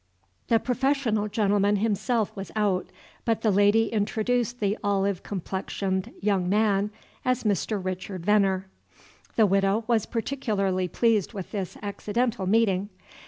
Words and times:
The 0.47 0.57
professional 0.59 1.27
gentleman 1.27 1.75
himself 1.75 2.35
was 2.35 2.51
out, 2.55 2.89
but 3.23 3.41
the 3.43 3.51
lady 3.51 3.89
introduced 3.93 4.59
the 4.59 4.75
olive 4.83 5.21
complexioned 5.21 6.11
young 6.19 6.49
man 6.49 6.89
as 7.23 7.43
Mr. 7.43 7.77
Richard 7.85 8.25
Venner. 8.25 8.65
The 9.35 9.45
Widow 9.45 9.83
was 9.85 10.07
particularly 10.07 10.87
pleased 10.87 11.33
with 11.33 11.51
this 11.51 11.77
accidental 11.83 12.47
meeting. 12.47 12.89